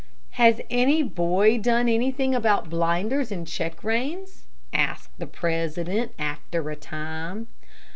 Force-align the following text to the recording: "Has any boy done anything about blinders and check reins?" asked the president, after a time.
"Has 0.31 0.61
any 0.71 1.03
boy 1.03 1.59
done 1.59 1.87
anything 1.87 2.33
about 2.33 2.71
blinders 2.71 3.31
and 3.31 3.45
check 3.47 3.83
reins?" 3.83 4.47
asked 4.73 5.19
the 5.19 5.27
president, 5.27 6.13
after 6.17 6.67
a 6.71 6.75
time. 6.75 7.47